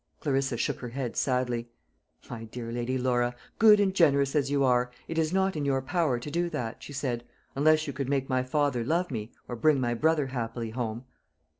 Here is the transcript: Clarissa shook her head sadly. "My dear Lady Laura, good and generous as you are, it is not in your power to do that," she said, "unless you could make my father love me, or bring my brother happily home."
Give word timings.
Clarissa 0.19 0.57
shook 0.57 0.79
her 0.79 0.89
head 0.89 1.15
sadly. 1.15 1.69
"My 2.27 2.45
dear 2.45 2.71
Lady 2.71 2.97
Laura, 2.97 3.35
good 3.59 3.79
and 3.79 3.93
generous 3.93 4.35
as 4.35 4.49
you 4.49 4.63
are, 4.63 4.89
it 5.07 5.19
is 5.19 5.31
not 5.31 5.55
in 5.55 5.63
your 5.63 5.79
power 5.83 6.17
to 6.17 6.31
do 6.31 6.49
that," 6.49 6.81
she 6.81 6.91
said, 6.91 7.23
"unless 7.55 7.85
you 7.85 7.93
could 7.93 8.09
make 8.09 8.27
my 8.27 8.41
father 8.41 8.83
love 8.83 9.11
me, 9.11 9.31
or 9.47 9.55
bring 9.55 9.79
my 9.79 9.93
brother 9.93 10.25
happily 10.25 10.71
home." 10.71 11.05